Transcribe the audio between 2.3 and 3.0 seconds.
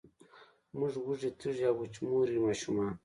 ماشومان